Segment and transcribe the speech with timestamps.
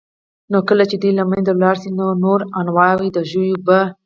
[0.51, 1.89] نو كله چي دوى له منځه ولاړ شي
[2.23, 3.79] نور انواع د ژوو به